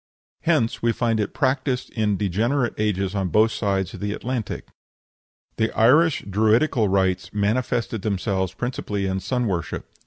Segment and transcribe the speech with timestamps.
[0.41, 4.69] Hence we find it practised in degenerate ages on both sides of the Atlantic.
[5.57, 9.85] The Irish Druidical rites manifested themselves principally in sun worship.